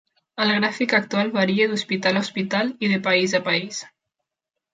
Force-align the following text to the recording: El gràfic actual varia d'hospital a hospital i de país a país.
El 0.43 0.51
gràfic 0.53 0.95
actual 0.99 1.29
varia 1.35 1.67
d'hospital 1.73 2.17
a 2.21 2.25
hospital 2.27 2.73
i 2.87 2.91
de 2.95 2.99
país 3.11 3.37
a 3.41 3.45
país. 3.51 3.85